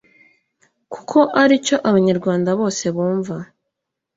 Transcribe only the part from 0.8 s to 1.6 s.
kuko ari